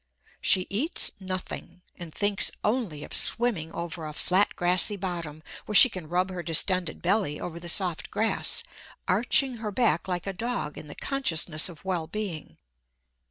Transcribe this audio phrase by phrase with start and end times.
[0.41, 5.89] She eats nothing, and thinks only of swimming over a flat grassy bottom, where she
[5.89, 8.63] can rub her distended belly over the soft grass,
[9.07, 12.57] arching her back like a dog in the consciousness of well being.